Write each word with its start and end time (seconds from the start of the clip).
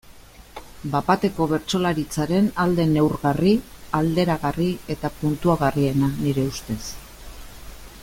Bat-bateko 0.93 1.45
bertsolaritzaren 1.51 2.49
alde 2.65 2.87
neurgarri, 2.95 3.53
alderagarri 4.01 4.73
eta 4.97 5.15
puntuagarriena, 5.23 6.15
nire 6.25 6.51
ustez. 6.55 6.83